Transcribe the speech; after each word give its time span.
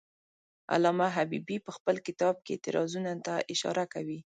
علامه 0.73 1.07
حبیبي 1.17 1.57
په 1.65 1.71
خپل 1.77 1.95
کتاب 2.07 2.35
کې 2.43 2.51
اعتراضونو 2.55 3.13
ته 3.25 3.33
اشاره 3.53 3.85
کوي. 3.93 4.19